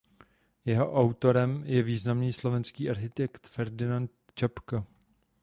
Jeho 0.65 0.93
autorem 0.93 1.63
je 1.65 1.83
významný 1.83 2.33
slovenský 2.33 2.89
architekt 2.89 3.47
Ferdinand 3.47 4.11
Čapka. 4.35 4.85